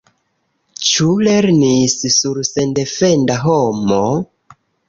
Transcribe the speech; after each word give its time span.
Ĉu 0.91 1.09
lernis 1.27 1.95
sur 2.15 2.41
sendefenda 2.51 3.39
homo? 3.47 4.03